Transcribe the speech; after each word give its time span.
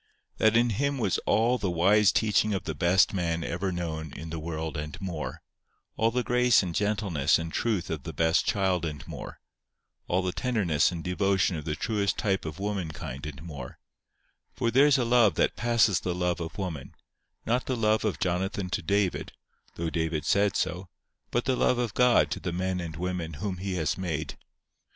That 0.37 0.57
in 0.57 0.71
Him 0.71 0.97
was 0.97 1.19
all 1.27 1.59
the 1.59 1.69
wise 1.69 2.11
teaching 2.11 2.55
of 2.55 2.63
the 2.63 2.73
best 2.73 3.13
man 3.13 3.43
ever 3.43 3.71
known 3.71 4.11
in 4.13 4.31
the 4.31 4.39
world 4.39 4.75
and 4.75 4.99
more; 4.99 5.43
all 5.95 6.09
the 6.09 6.23
grace 6.23 6.63
and 6.63 6.73
gentleness 6.73 7.37
and 7.37 7.53
truth 7.53 7.91
of 7.91 8.01
the 8.01 8.11
best 8.11 8.43
child 8.43 8.83
and 8.83 9.07
more; 9.07 9.39
all 10.07 10.23
the 10.23 10.31
tenderness 10.31 10.91
and 10.91 11.03
devotion 11.03 11.55
of 11.55 11.65
the 11.65 11.75
truest 11.75 12.17
type 12.17 12.45
of 12.45 12.57
womankind 12.57 13.27
and 13.27 13.43
more; 13.43 13.77
for 14.55 14.71
there 14.71 14.87
is 14.87 14.97
a 14.97 15.05
love 15.05 15.35
that 15.35 15.55
passeth 15.55 16.01
the 16.01 16.15
love 16.15 16.39
of 16.39 16.57
woman, 16.57 16.95
not 17.45 17.67
the 17.67 17.77
love 17.77 18.03
of 18.03 18.17
Jonathan 18.19 18.71
to 18.71 18.81
David, 18.81 19.33
though 19.75 19.91
David 19.91 20.25
said 20.25 20.55
so: 20.55 20.89
but 21.29 21.45
the 21.45 21.55
love 21.55 21.77
of 21.77 21.93
God 21.93 22.31
to 22.31 22.39
the 22.39 22.51
men 22.51 22.79
and 22.79 22.95
women 22.95 23.33
whom 23.35 23.57
He 23.57 23.75
has 23.75 23.99
made. 23.99 24.35